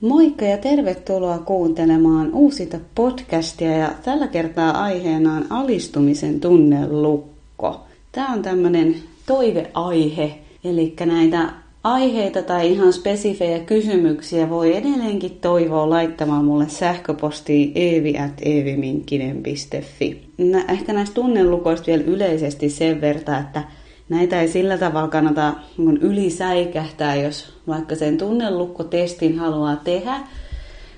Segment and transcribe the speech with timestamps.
[0.00, 7.80] Moikka ja tervetuloa kuuntelemaan uusita podcastia ja tällä kertaa aiheena on alistumisen tunnelukko.
[8.12, 8.94] Tämä on tämmöinen
[9.26, 11.52] toiveaihe, eli näitä
[11.84, 20.22] aiheita tai ihan spesifejä kysymyksiä voi edelleenkin toivoa laittamaan mulle sähköpostiin evi.eviminkkinen.fi.
[20.68, 23.62] Ehkä näistä tunnelukoista vielä yleisesti sen verran, että
[24.08, 25.54] näitä ei sillä tavalla kannata
[26.00, 30.16] ylisäikähtää, jos vaikka sen tunnelukkotestin haluaa tehdä,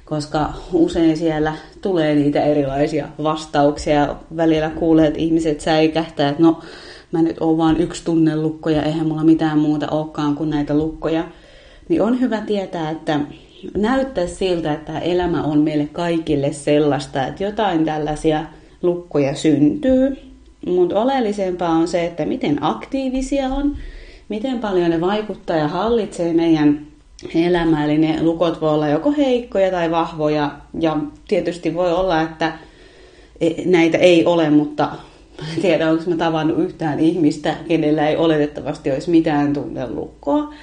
[0.05, 4.17] koska usein siellä tulee niitä erilaisia vastauksia.
[4.37, 6.61] Välillä kuulee, että ihmiset säikähtää, että no
[7.13, 11.25] mä nyt oon vaan yksi tunnelukko ja eihän mulla mitään muuta olekaan kuin näitä lukkoja.
[11.89, 13.21] Niin on hyvä tietää, että
[13.77, 18.45] näyttää siltä, että elämä on meille kaikille sellaista, että jotain tällaisia
[18.83, 20.17] lukkoja syntyy.
[20.67, 23.77] Mutta oleellisempaa on se, että miten aktiivisia on,
[24.31, 26.87] miten paljon ne vaikuttaa ja hallitsee meidän
[27.35, 27.85] elämää.
[27.85, 30.51] Eli ne lukot voi olla joko heikkoja tai vahvoja.
[30.81, 30.97] Ja
[31.29, 32.53] tietysti voi olla, että
[33.41, 34.89] e, näitä ei ole, mutta
[35.57, 40.55] en tiedä, onko mä tavannut yhtään ihmistä, kenellä ei oletettavasti olisi mitään tunnelukkoa.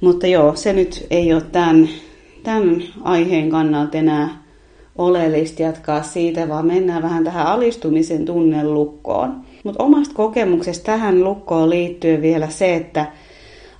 [0.00, 1.88] Mutta joo, se nyt ei ole tämän,
[2.42, 4.42] tämän aiheen kannalta enää
[4.98, 9.40] oleellista jatkaa siitä, vaan mennään vähän tähän alistumisen tunnelukkoon.
[9.68, 13.06] Mutta omasta kokemuksesta tähän lukkoon liittyy vielä se, että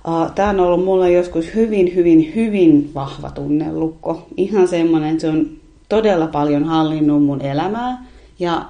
[0.07, 4.27] uh, tämä on ollut mulla joskus hyvin, hyvin, hyvin vahva tunnelukko.
[4.37, 5.49] Ihan semmoinen, että se on
[5.89, 8.05] todella paljon hallinnut mun elämää.
[8.39, 8.65] Ja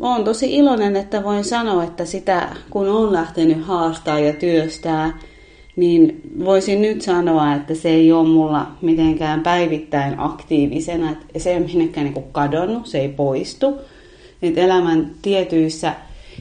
[0.00, 5.18] olen tosi iloinen, että voin sanoa, että sitä kun on lähtenyt haastaa ja työstää,
[5.76, 11.56] niin voisin nyt sanoa, että se ei ole mulla mitenkään päivittäin aktiivisena, että se ei
[11.56, 13.74] ole minnekään niin kadonnut, se ei poistu.
[14.42, 15.94] Että elämän tietyissä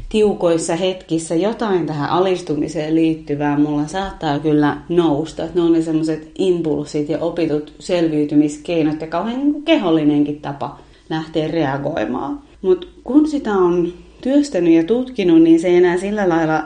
[0.09, 5.43] tiukoissa hetkissä jotain tähän alistumiseen liittyvää mulla saattaa kyllä nousta.
[5.53, 12.39] Ne on ne semmoiset impulssit ja opitut selviytymiskeinot ja kauhean niin kehollinenkin tapa lähteä reagoimaan.
[12.61, 16.63] Mutta kun sitä on työstänyt ja tutkinut, niin se ei enää sillä lailla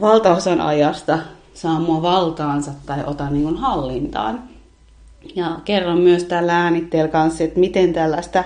[0.00, 1.18] valtaosan ajasta
[1.54, 4.42] saa mua valtaansa tai ota niin kuin hallintaan.
[5.36, 8.44] Ja kerron myös tällä äänitteellä kanssa, että miten tällaista,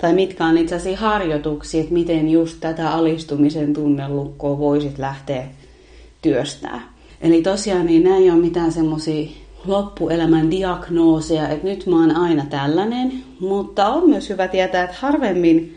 [0.00, 5.46] tai mitkä on itse asiassa harjoituksia, että miten just tätä alistumisen tunnelukkoa voisit lähteä
[6.22, 6.92] työstää.
[7.20, 9.30] Eli tosiaan niin nämä ei ole mitään semmoisia
[9.64, 15.76] loppuelämän diagnooseja, että nyt mä oon aina tällainen, mutta on myös hyvä tietää, että harvemmin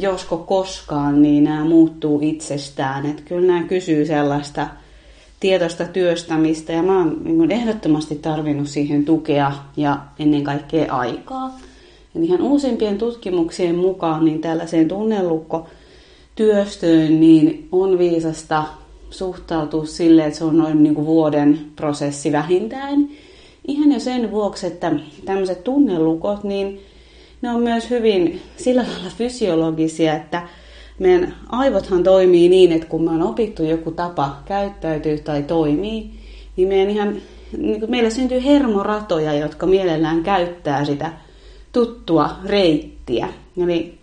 [0.00, 3.06] josko koskaan, niin nämä muuttuu itsestään.
[3.06, 4.68] Että kyllä nämä kysyy sellaista
[5.40, 11.58] tietoista työstämistä ja mä oon niin ehdottomasti tarvinnut siihen tukea ja ennen kaikkea aikaa.
[12.14, 15.66] Ja ihan uusimpien tutkimuksien mukaan niin tällaiseen tunnelukko
[16.34, 18.64] työstöön niin on viisasta
[19.10, 23.08] suhtautua silleen, että se on noin niin kuin vuoden prosessi vähintään.
[23.68, 24.92] Ihan jo sen vuoksi, että
[25.24, 26.80] tämmöiset tunnelukot, niin
[27.42, 30.42] ne on myös hyvin sillä lailla fysiologisia, että
[30.98, 36.10] meidän aivothan toimii niin, että kun me on opittu joku tapa käyttäytyä tai toimii,
[36.56, 37.16] niin meidän ihan,
[37.58, 41.12] niin meillä syntyy hermoratoja, jotka mielellään käyttää sitä
[41.74, 43.28] tuttua reittiä.
[43.64, 43.98] Eli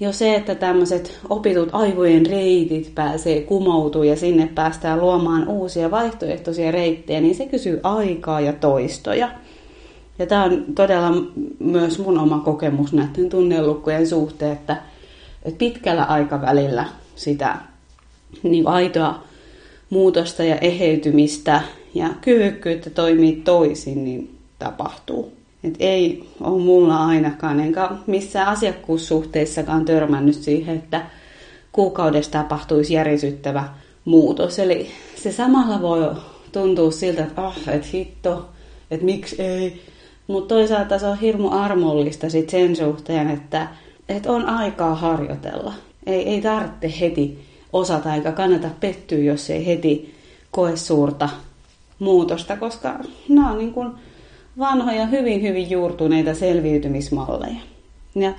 [0.00, 6.70] jo se, että tämmöiset opitut aivojen reitit pääsee kumoutuu ja sinne päästään luomaan uusia vaihtoehtoisia
[6.70, 9.30] reittejä, niin se kysyy aikaa ja toistoja.
[10.18, 11.10] Ja tämä on todella
[11.58, 14.76] myös mun oma kokemus näiden tunnelukkojen suhteen, että,
[15.44, 16.84] että pitkällä aikavälillä
[17.16, 17.56] sitä
[18.42, 19.22] niin aitoa
[19.90, 21.62] muutosta ja eheytymistä
[21.94, 25.37] ja kyvykkyyttä toimii toisin, niin tapahtuu.
[25.64, 31.06] Et ei ole mulla ainakaan, enkä missään asiakkuussuhteissakaan törmännyt siihen, että
[31.72, 33.64] kuukaudessa tapahtuisi järisyttävä
[34.04, 34.58] muutos.
[34.58, 36.14] Eli se samalla voi
[36.52, 38.48] tuntua siltä, että ah, et hitto,
[38.90, 39.82] että miksi ei,
[40.26, 43.68] mutta toisaalta se on hirmu armollista sit sen suhteen, että,
[44.08, 45.72] että on aikaa harjoitella.
[46.06, 47.38] Ei, ei tarvitse heti
[47.72, 50.14] osata eikä kannata pettyä, jos ei heti
[50.50, 51.28] koe suurta
[51.98, 52.98] muutosta, koska
[53.28, 53.92] nämä on niin kuin
[54.58, 57.60] vanhoja, hyvin, hyvin juurtuneita selviytymismalleja.
[58.14, 58.32] Ja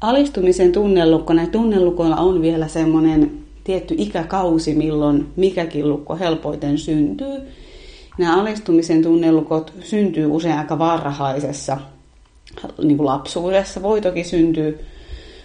[0.00, 3.30] alistumisen tunnelukko, näitä tunnelukoilla on vielä semmoinen
[3.64, 7.40] tietty ikäkausi, milloin mikäkin lukko helpoiten syntyy.
[8.18, 11.78] Nämä alistumisen tunnelukot syntyy usein aika varhaisessa
[12.82, 13.82] niin kuin lapsuudessa.
[13.82, 14.72] Voi toki syntyä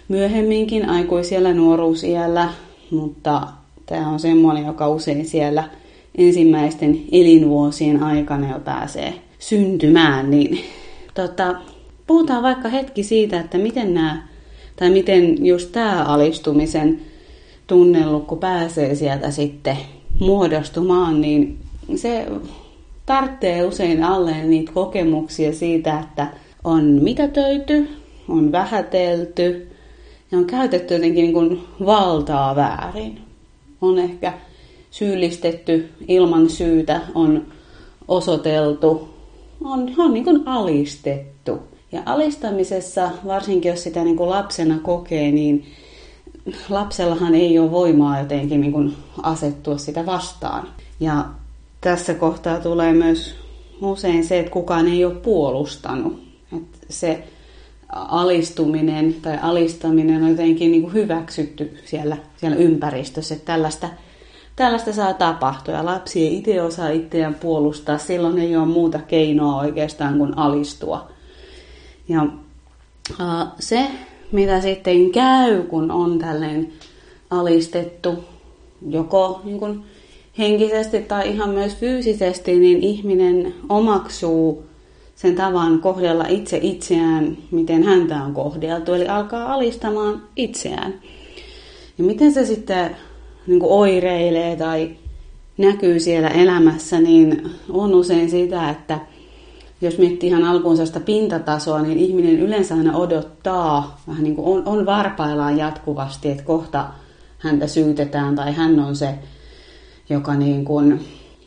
[0.08, 2.48] myöhemminkin aikuisella nuoruusiällä,
[2.90, 3.42] mutta
[3.86, 5.64] tämä on semmoinen, joka usein siellä
[6.18, 10.30] ensimmäisten elinvuosien aikana jo pääsee syntymään.
[10.30, 10.64] Niin,
[11.14, 11.54] tota,
[12.06, 14.26] puhutaan vaikka hetki siitä, että miten nämä,
[14.76, 17.00] tai miten just tämä alistumisen
[17.66, 19.76] tunnelukko pääsee sieltä sitten
[20.20, 21.58] muodostumaan, niin
[21.96, 22.26] se
[23.06, 26.26] tarvitsee usein alleen niitä kokemuksia siitä, että
[26.64, 27.88] on mitätöity,
[28.28, 29.68] on vähätelty
[30.32, 33.20] ja on käytetty jotenkin niin kuin valtaa väärin.
[33.80, 34.32] On ehkä
[34.90, 37.46] syyllistetty ilman syytä, on
[38.08, 39.13] osoiteltu,
[39.64, 41.58] on, on niin kuin alistettu.
[41.92, 45.64] Ja alistamisessa, varsinkin jos sitä niin kuin lapsena kokee, niin
[46.68, 50.68] lapsellahan ei ole voimaa jotenkin niin kuin asettua sitä vastaan.
[51.00, 51.24] Ja
[51.80, 53.34] tässä kohtaa tulee myös
[53.82, 56.22] usein se, että kukaan ei ole puolustanut.
[56.56, 57.24] Että se
[57.92, 63.88] alistuminen tai alistaminen on jotenkin niin kuin hyväksytty siellä, siellä ympäristössä, että tällaista,
[64.56, 65.74] tällaista saa tapahtua.
[65.74, 71.08] Ja lapsi ei itse osaa itseään puolustaa, silloin ei ole muuta keinoa oikeastaan kuin alistua.
[72.08, 73.90] Ja uh, se,
[74.32, 76.72] mitä sitten käy, kun on tälleen
[77.30, 78.24] alistettu
[78.88, 79.84] joko niin kuin
[80.38, 84.66] henkisesti tai ihan myös fyysisesti, niin ihminen omaksuu
[85.14, 90.94] sen tavan kohdella itse itseään, miten häntä on kohdeltu, eli alkaa alistamaan itseään.
[91.98, 92.96] Ja miten se sitten
[93.46, 94.90] niin kuin oireilee tai
[95.58, 98.98] näkyy siellä elämässä, niin on usein sitä, että
[99.80, 104.78] jos miettii ihan alkuun sitä pintatasoa, niin ihminen yleensä aina odottaa, vähän niin kuin on,
[104.78, 106.88] on varpaillaan jatkuvasti, että kohta
[107.38, 109.14] häntä syytetään tai hän on se,
[110.08, 111.00] joka, niin kuin,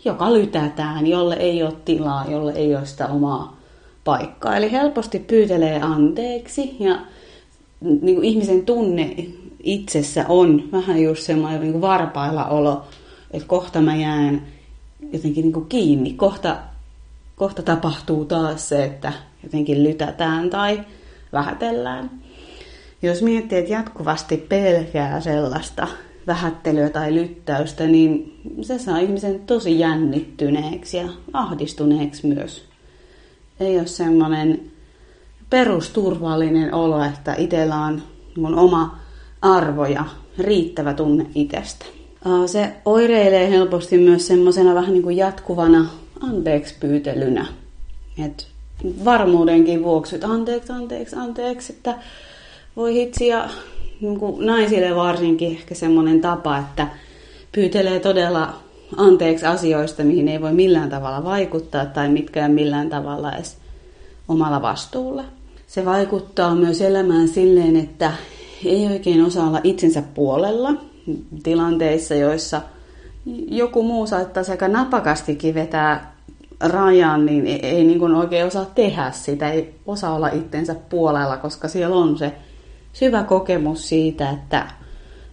[0.05, 3.57] joka lytätään, jolle ei ole tilaa, jolle ei ole sitä omaa
[4.03, 4.57] paikkaa.
[4.57, 6.99] Eli helposti pyytelee anteeksi ja
[7.81, 9.15] niin kuin ihmisen tunne
[9.67, 12.85] itsessä on vähän just semmoinen niin varpailla olo,
[13.31, 14.41] että kohta mä jään
[15.13, 16.57] jotenkin niin kuin kiinni, kohta,
[17.35, 20.83] kohta tapahtuu taas se, että jotenkin lytätään tai
[21.33, 22.11] vähätellään.
[23.01, 25.87] Jos miettii, että jatkuvasti pelkää sellaista
[26.27, 32.65] vähättelyä tai lyttäystä, niin se saa ihmisen tosi jännittyneeksi ja ahdistuneeksi myös.
[33.59, 34.61] Ei ole semmoinen
[35.49, 38.01] perusturvallinen olo, että itsellä on
[38.37, 39.06] mun oma
[39.41, 40.05] arvo ja
[40.37, 41.85] riittävä tunne itsestä.
[42.45, 45.89] Se oireilee helposti myös semmoisena vähän niin kuin jatkuvana
[46.21, 47.45] anteeksi pyytelynä.
[48.25, 48.47] Et
[49.05, 51.95] varmuudenkin vuoksi, että anteeksi, anteeksi, anteeksi, että
[52.75, 53.49] voi hitsi ja
[54.01, 56.87] niin kuin naisille varsinkin ehkä semmoinen tapa, että
[57.51, 58.53] pyytelee todella
[58.97, 63.57] anteeksi asioista, mihin ei voi millään tavalla vaikuttaa tai mitkään millään tavalla edes
[64.27, 65.23] omalla vastuulla.
[65.67, 68.11] Se vaikuttaa myös elämään silleen, että
[68.65, 70.73] ei oikein osaa olla itsensä puolella
[71.43, 72.61] tilanteissa, joissa
[73.47, 76.17] joku muu saattaa sekä napakastikin vetää
[76.59, 81.37] rajan, niin ei, ei niin kuin oikein osaa tehdä sitä, ei osaa olla itsensä puolella,
[81.37, 82.33] koska siellä on se
[82.93, 84.67] syvä kokemus siitä, että,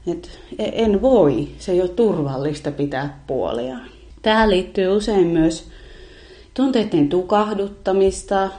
[0.06, 0.28] että
[0.58, 3.76] en voi, se ei ole turvallista pitää puolia.
[4.22, 5.68] Tähän liittyy usein myös
[6.54, 8.50] tunteiden tukahduttamista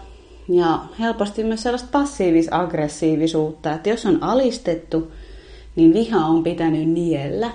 [0.49, 5.11] ja helposti myös sellaista passiivis-aggressiivisuutta, että jos on alistettu,
[5.75, 7.51] niin viha on pitänyt niellä,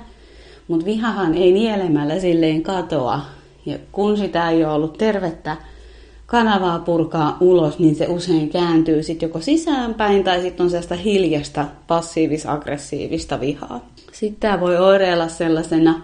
[0.69, 3.20] mutta vihahan ei nielemällä silleen katoa.
[3.66, 5.56] Ja kun sitä ei ole ollut tervettä
[6.26, 11.66] kanavaa purkaa ulos, niin se usein kääntyy sitten joko sisäänpäin tai sitten on sellaista hiljasta
[11.87, 13.88] passiivis-aggressiivista vihaa.
[14.12, 16.02] Sitten tämä voi oireilla sellaisena,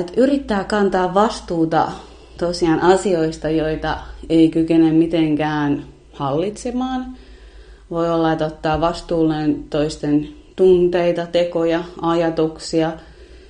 [0.00, 1.92] että yrittää kantaa vastuuta
[2.38, 3.98] tosiaan asioista, joita
[4.28, 7.06] ei kykene mitenkään hallitsemaan.
[7.90, 12.92] Voi olla, että ottaa vastuulleen toisten tunteita, tekoja, ajatuksia,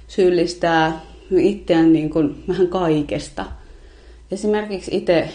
[0.09, 1.00] syyllistää
[1.38, 3.45] itseään niin kuin vähän kaikesta–
[4.30, 5.28] Esimerkiksi itse,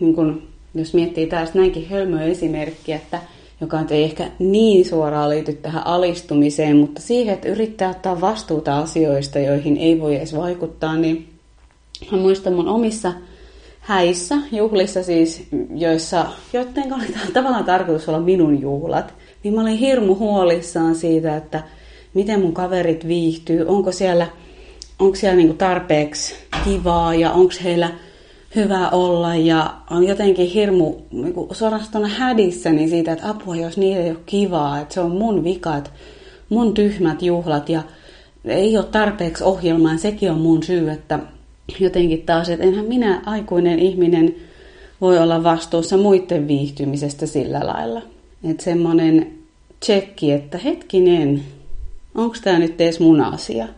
[0.00, 0.42] niin kun,
[0.74, 3.20] jos miettii tästä näinkin hölmöä esimerkkiä, että
[3.60, 9.38] joka ei ehkä niin suoraan liity tähän alistumiseen, mutta siihen, että yrittää ottaa vastuuta asioista,
[9.38, 11.28] joihin ei voi edes vaikuttaa, niin
[12.12, 13.12] mä muistan mun omissa
[13.80, 20.14] häissä, juhlissa siis, joissa, joiden oli tavallaan tarkoitus olla minun juhlat, niin mä olin hirmu
[20.14, 21.62] huolissaan siitä, että
[22.14, 24.26] miten mun kaverit viihtyy, onko siellä,
[24.98, 26.34] onko siellä niinku tarpeeksi
[26.64, 27.90] kivaa ja onko heillä
[28.56, 29.34] hyvä olla.
[29.34, 34.80] Ja on jotenkin hirmu niin suorastaan hädissäni siitä, että apua, jos niitä ei ole kivaa,
[34.80, 35.90] että se on mun vika, että
[36.48, 37.82] mun tyhmät juhlat ja
[38.44, 41.18] ei ole tarpeeksi ohjelmaa, sekin on mun syy, että
[41.80, 44.34] jotenkin taas, että enhän minä aikuinen ihminen
[45.00, 48.02] voi olla vastuussa muiden viihtymisestä sillä lailla.
[48.44, 49.32] Että semmoinen
[49.80, 51.42] tsekki, että hetkinen,
[52.14, 53.68] onko tämä nyt edes mun asia?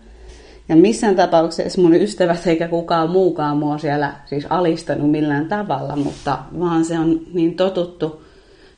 [0.69, 6.39] Ja missään tapauksessa mun ystävät eikä kukaan muukaan mua siellä siis alistanut millään tavalla, mutta
[6.59, 8.23] vaan se on niin totuttu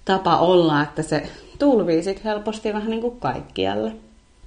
[0.04, 1.22] tapa olla, että se
[1.58, 3.92] tulvii sitten helposti vähän niin kuin kaikkialle.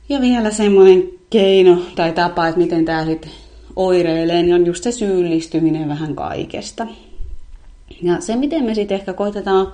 [0.10, 3.32] Ja vielä semmoinen keino tai tapa, että miten tämä sitten
[3.76, 6.88] oireilee, niin on just se syyllistyminen vähän kaikesta.
[8.02, 9.68] Ja se, miten me sitten ehkä koitetaan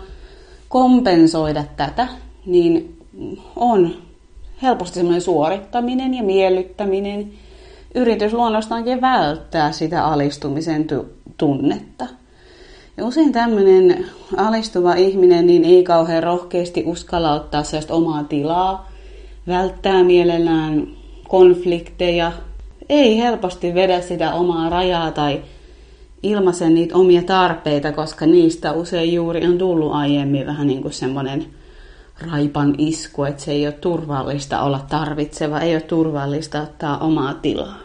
[0.70, 2.08] kompensoida tätä,
[2.46, 2.98] niin
[3.56, 3.96] on
[4.62, 7.32] helposti semmoinen suorittaminen ja miellyttäminen.
[7.96, 10.88] Yritys luonnostaankin välttää sitä alistumisen
[11.38, 12.08] tunnetta.
[12.98, 14.06] Ja usein tämmöinen
[14.38, 18.91] alistuva ihminen niin ei kauhean rohkeasti uskalla ottaa sellaista omaa tilaa,
[19.48, 20.88] välttää mielellään
[21.27, 22.32] konflikteja,
[22.89, 25.41] ei helposti vedä sitä omaa rajaa tai
[26.24, 31.46] ilmaise niitä omia tarpeita, koska niistä usein juuri on tullut aiemmin vähän niin kuin semmoinen
[32.31, 37.77] raipan isku, että se ei ole turvallista olla tarvitseva, ei ole turvallista ottaa omaa tilaa.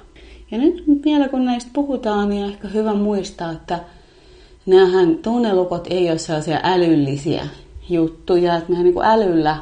[0.50, 3.80] Ja nyt vielä kun näistä puhutaan, niin on ehkä hyvä muistaa, että
[4.66, 7.46] näähän tunnelukot ei ole sellaisia älyllisiä
[7.88, 9.56] juttuja, että mehän niin kuin älyllä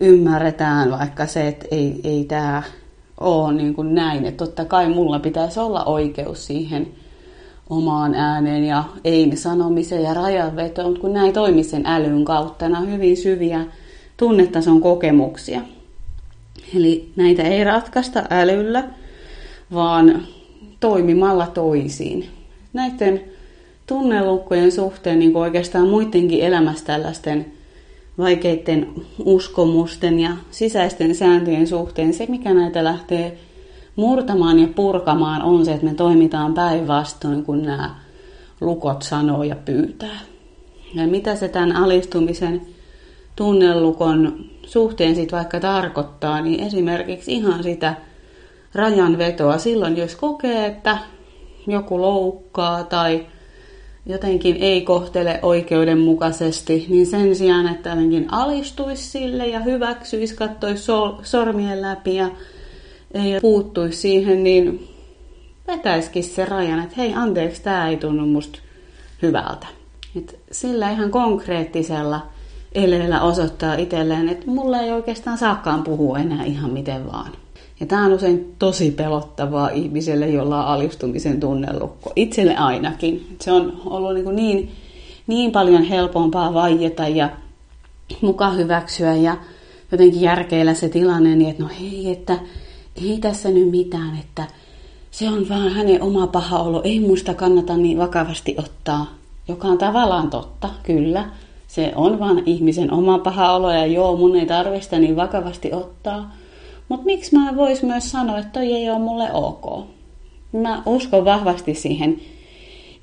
[0.00, 2.62] ymmärretään vaikka se, että ei, ei tämä
[3.24, 4.24] ole niin kuin näin.
[4.24, 6.86] Että totta kai mulla pitäisi olla oikeus siihen
[7.70, 12.82] omaan ääneen ja ei sanomiseen ja rajanvetoon, mutta kun näin toimii sen älyn kautta, nämä
[12.82, 13.64] on hyvin syviä
[14.16, 15.60] tunnetason kokemuksia.
[16.76, 18.84] Eli näitä ei ratkaista älyllä,
[19.74, 20.22] vaan
[20.80, 22.28] toimimalla toisiin.
[22.72, 23.20] Näiden
[23.86, 27.46] tunnelukkojen suhteen niin oikeastaan muidenkin elämässä tällaisten
[28.18, 28.92] vaikeiden
[29.24, 33.38] uskomusten ja sisäisten sääntöjen suhteen se, mikä näitä lähtee
[33.96, 37.94] murtamaan ja purkamaan, on se, että me toimitaan päinvastoin, kun nämä
[38.60, 40.20] lukot sanoo ja pyytää.
[40.94, 42.62] Ja mitä se tämän alistumisen
[43.36, 47.94] tunnelukon suhteen sitten vaikka tarkoittaa, niin esimerkiksi ihan sitä
[48.74, 50.98] rajanvetoa silloin, jos kokee, että
[51.66, 53.26] joku loukkaa tai
[54.06, 61.14] jotenkin ei kohtele oikeudenmukaisesti, niin sen sijaan, että jotenkin alistuisi sille ja hyväksyisi, katsoisi sol-
[61.22, 62.30] sormien läpi ja
[63.14, 64.88] ei puuttuisi siihen, niin
[65.66, 68.58] vetäisikin se rajan, että hei anteeksi, tämä ei tunnu musta
[69.22, 69.66] hyvältä.
[70.16, 72.26] Et sillä ihan konkreettisella
[72.74, 77.43] eleellä osoittaa itselleen, että mulla ei oikeastaan saakaan puhua enää ihan miten vaan.
[77.80, 82.12] Ja tämä on usein tosi pelottavaa ihmiselle, jolla on alistumisen tunnelukko.
[82.16, 83.36] Itselle ainakin.
[83.40, 84.70] Se on ollut niin, niin,
[85.26, 87.30] niin paljon helpompaa vaieta ja
[88.20, 89.36] muka hyväksyä ja
[89.92, 92.38] jotenkin järkeillä se tilanne, niin että no hei, että
[93.02, 94.44] ei tässä nyt mitään, että
[95.10, 99.06] se on vaan hänen oma paha olo, ei muista kannata niin vakavasti ottaa,
[99.48, 101.30] joka on tavallaan totta, kyllä.
[101.66, 106.34] Se on vaan ihmisen oma paha olo ja joo, mun ei tarvista niin vakavasti ottaa.
[106.88, 109.86] Mutta miksi mä vois myös sanoa, että toi ei ole mulle ok?
[110.52, 112.20] Mä uskon vahvasti siihen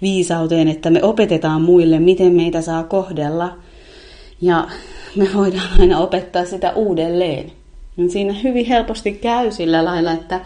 [0.02, 3.58] viisauteen, että me opetetaan muille, miten meitä saa kohdella.
[4.42, 4.68] Ja
[5.16, 7.52] me voidaan aina opettaa sitä uudelleen.
[8.08, 10.42] Siinä hyvin helposti käy sillä lailla, että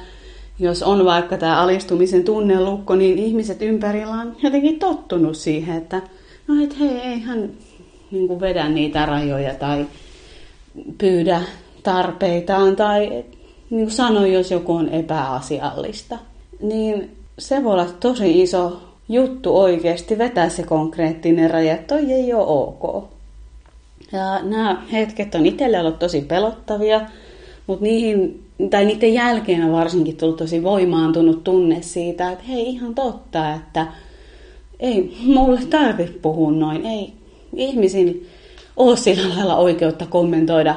[0.59, 6.01] jos on vaikka tämä alistumisen tunnelukko, niin ihmiset ympärillä on jotenkin tottunut siihen, että
[6.47, 7.49] no et hei, ei hän
[8.11, 9.85] niin vedä niitä rajoja tai
[10.97, 11.41] pyydä
[11.85, 13.25] tarpeitaan tai
[13.69, 16.17] niin sano, jos joku on epäasiallista.
[16.61, 22.33] Niin se voi olla tosi iso juttu oikeasti vetää se konkreettinen raja, että toi ei
[22.33, 23.03] ole ok.
[24.11, 27.01] Ja nämä hetket on itselle ollut tosi pelottavia,
[27.67, 32.95] mutta niihin, tai niiden jälkeen on varsinkin tullut tosi voimaantunut tunne siitä, että hei ihan
[32.95, 33.87] totta, että
[34.79, 37.13] ei mulle tarvitse puhua noin, ei
[37.55, 38.27] ihmisin
[38.77, 40.75] ole sillä lailla oikeutta kommentoida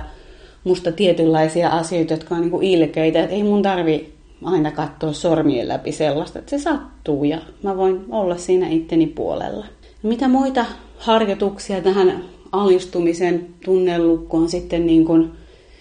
[0.64, 4.12] musta tietynlaisia asioita, jotka on niin ilkeitä, että ei mun tarvi
[4.44, 9.66] aina katsoa sormien läpi sellaista, että se sattuu ja mä voin olla siinä itteni puolella.
[10.02, 10.64] Mitä muita
[10.98, 15.30] harjoituksia tähän alistumisen tunnelukkoon sitten niin kuin,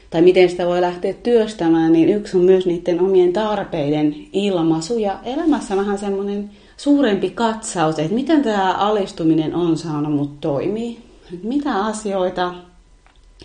[0.09, 5.19] tai miten sitä voi lähteä työstämään, niin yksi on myös niiden omien tarpeiden ilmaisu ja
[5.23, 10.99] elämässä vähän semmoinen suurempi katsaus, että miten tämä alistuminen on saanut mut toimii.
[11.43, 12.53] Mitä asioita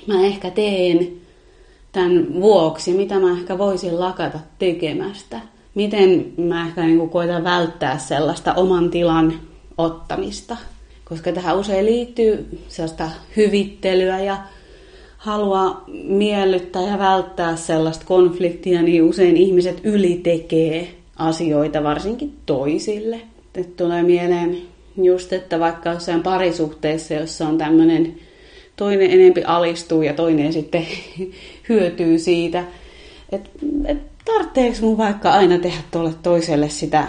[0.07, 1.22] mä ehkä teen
[1.93, 5.41] tämän vuoksi, mitä mä ehkä voisin lakata tekemästä.
[5.75, 9.33] Miten mä ehkä niin koitan välttää sellaista oman tilan
[9.79, 10.57] ottamista.
[11.05, 14.37] Koska tähän usein liittyy sellaista hyvittelyä ja
[15.17, 23.21] halua miellyttää ja välttää sellaista konfliktia, niin usein ihmiset ylitekee asioita varsinkin toisille.
[23.55, 24.59] Et tulee mieleen
[24.97, 28.15] just, että vaikka jossain parisuhteessa, jossa on tämmöinen
[28.83, 30.87] toinen enempi alistuu ja toinen sitten
[31.69, 32.65] hyötyy siitä.
[33.33, 33.51] Että
[33.85, 37.09] et, tarvitseeko mun vaikka aina tehdä tuolle toiselle sitä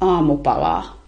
[0.00, 1.02] aamupalaa?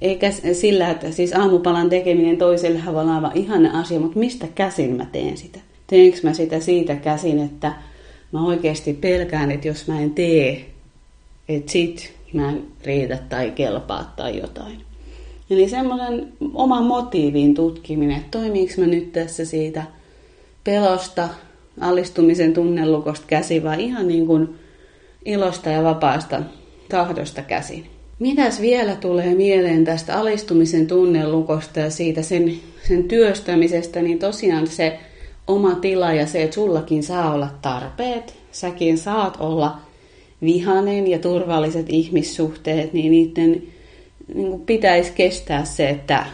[0.00, 5.04] Eikä sillä, että siis aamupalan tekeminen toiselle olla aivan ihana asia, mutta mistä käsin mä
[5.04, 5.58] teen sitä?
[5.86, 7.72] Teenkö mä sitä siitä käsin, että
[8.32, 10.66] mä oikeasti pelkään, että jos mä en tee,
[11.48, 14.89] että sit mä en riitä tai kelpaa tai jotain.
[15.50, 19.82] Eli semmoinen oman motiivin tutkiminen, että toimiinko mä nyt tässä siitä
[20.64, 21.28] pelosta,
[21.80, 24.48] alistumisen tunnelukosta käsi vai ihan niin kuin
[25.24, 26.42] ilosta ja vapaasta
[26.88, 27.86] tahdosta käsin.
[28.18, 32.54] Mitäs vielä tulee mieleen tästä alistumisen tunnelukosta ja siitä sen,
[32.88, 34.98] sen työstämisestä, niin tosiaan se
[35.46, 39.78] oma tila ja se, että sullakin saa olla tarpeet, säkin saat olla
[40.42, 43.62] vihanen ja turvalliset ihmissuhteet, niin niiden
[44.34, 46.26] niin kuin pitäisi kestää se, että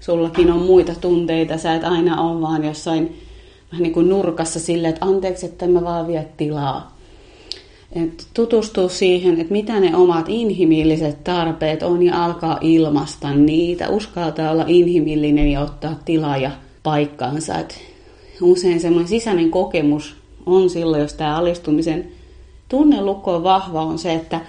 [0.00, 3.16] sullakin on muita tunteita, sä et aina ole vaan jossain
[3.72, 6.96] vähän niin kuin nurkassa silleen, että anteeksi, että mä vaan vie tilaa.
[7.92, 13.88] Et tutustua siihen, että mitä ne omat inhimilliset tarpeet on ja alkaa ilmasta niitä.
[13.88, 16.50] Uskaltaa olla inhimillinen ja ottaa tilaa ja
[16.82, 17.58] paikkaansa.
[17.58, 17.78] Et
[18.42, 20.16] usein semmoinen sisäinen kokemus
[20.46, 22.08] on silloin, jos tämä alistumisen
[22.68, 24.40] tunnelukko on vahva, on se, että,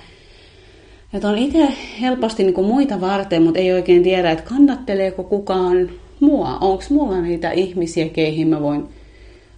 [1.13, 1.67] että on itse
[2.01, 5.89] helposti niin kuin muita varten, mutta ei oikein tiedä, että kannatteleeko kukaan
[6.19, 6.57] mua.
[6.61, 8.87] Onko mulla niitä ihmisiä, keihin mä voin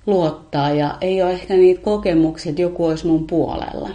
[0.05, 3.89] luottaa ja ei ole ehkä niitä kokemuksia, että joku olisi mun puolella.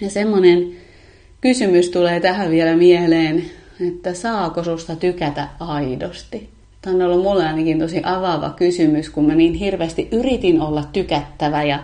[0.00, 0.72] Ja semmoinen
[1.40, 3.44] kysymys tulee tähän vielä mieleen,
[3.88, 6.48] että saako susta tykätä aidosti?
[6.82, 11.62] Tämä on ollut mulle ainakin tosi avaava kysymys, kun mä niin hirveästi yritin olla tykättävä
[11.62, 11.78] ja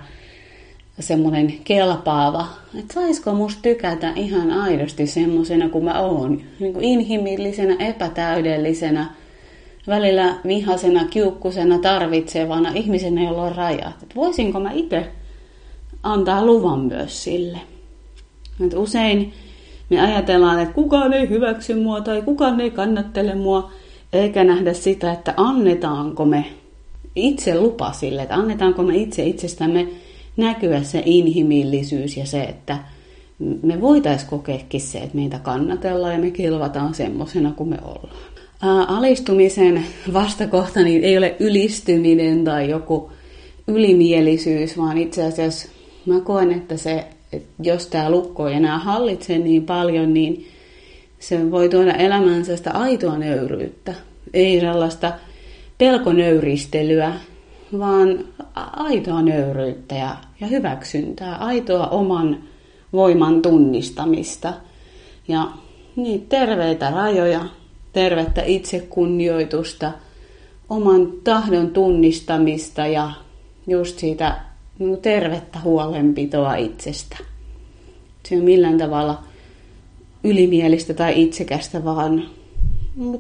[1.01, 2.47] semmoinen kelpaava,
[2.79, 6.41] että saisiko musta tykätä ihan aidosti semmoisena kuin mä oon.
[6.61, 9.07] Niin kuin inhimillisenä, epätäydellisenä,
[9.87, 14.03] välillä vihasena, kiukkusena, tarvitsevana ihmisenä, jolla on rajat.
[14.03, 15.07] Että voisinko mä itse
[16.03, 17.59] antaa luvan myös sille.
[18.65, 19.33] Että usein
[19.91, 23.71] me ajatellaan, että kukaan ei hyväksy mua tai kukaan ei kannattele mua,
[24.13, 26.45] eikä nähdä sitä, että annetaanko me
[27.17, 29.89] itse lupa sille, että annetaanko me itse itsestämme
[30.37, 32.79] näkyä se inhimillisyys ja se, että
[33.63, 38.17] me voitaisiin kokeekin se, että meitä kannatellaan ja me kilvataan semmoisena kuin me ollaan.
[38.63, 43.11] Ää, alistumisen vastakohta niin ei ole ylistyminen tai joku
[43.69, 45.69] ylimielisyys, vaan itse asiassa
[46.07, 50.47] mä koen, että se, että jos tämä lukko ei enää hallitse niin paljon, niin
[51.19, 53.95] se voi tuoda elämänsä sitä aitoa nöyryyttä.
[54.35, 55.13] Ei sellaista
[55.79, 57.13] pelkonöyristelyä,
[57.79, 58.25] vaan
[58.73, 62.39] aitoa nöyryyttä ja, ja hyväksyntää, aitoa oman
[62.93, 64.53] voiman tunnistamista
[65.29, 65.49] ja
[65.97, 67.45] niin terveitä rajoja,
[67.93, 69.93] tervettä itsekunnioitusta,
[70.71, 73.11] oman tahdon tunnistamista ja
[73.67, 74.41] just siitä
[74.79, 77.17] niin tervettä huolenpitoa itsestä.
[78.29, 79.23] Se on millään tavalla
[80.25, 82.23] ylimielistä tai itsekästä, vaan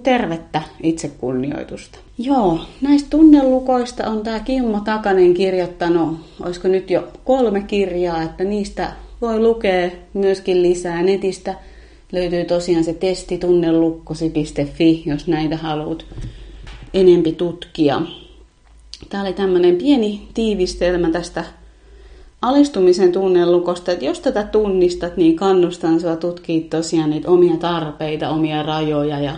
[0.02, 1.98] tervettä itsekunnioitusta.
[2.18, 8.92] Joo, näistä tunnelukoista on tämä Kimmo Takanen kirjoittanut, olisiko nyt jo kolme kirjaa, että niistä
[9.20, 11.54] voi lukea myöskin lisää netistä.
[12.12, 16.04] Löytyy tosiaan se testi tunnelukkosi.fi, jos näitä haluat
[16.94, 18.02] enempi tutkia.
[19.08, 21.44] Tämä oli tämmöinen pieni tiivistelmä tästä
[22.42, 28.62] alistumisen tunnelukosta, että jos tätä tunnistat, niin kannustan sinua tutkia tosiaan niitä omia tarpeita, omia
[28.62, 29.36] rajoja ja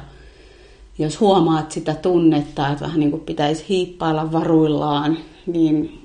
[0.99, 6.03] jos huomaat sitä tunnetta, että vähän niin kuin pitäisi hiippailla varuillaan, niin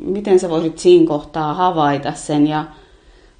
[0.00, 2.64] miten sä voisit siinä kohtaa havaita sen ja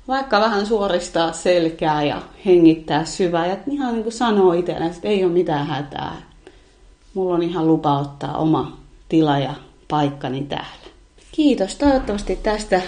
[0.08, 5.24] vaikka vähän suoristaa selkää ja hengittää syvää ja ihan niin kuin sanoo itsellensä, että ei
[5.24, 6.16] ole mitään hätää.
[7.14, 8.76] Mulla on ihan lupa ottaa oma
[9.08, 9.54] tila ja
[9.88, 10.86] paikkani täällä.
[11.32, 11.74] Kiitos.
[11.74, 12.82] Toivottavasti tästä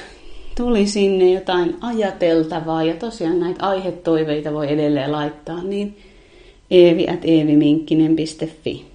[0.56, 5.96] tuli sinne jotain ajateltavaa ja tosiaan näitä aihetoiveita voi edelleen laittaa, niin
[6.70, 8.87] eevi.eeviminkkinen.fi.